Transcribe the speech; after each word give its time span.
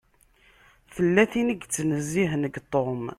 Tella 0.93 1.23
tin 1.31 1.49
i 1.53 1.55
yettnezzihen 1.57 2.41
deg 2.45 2.55
Tom. 2.71 3.03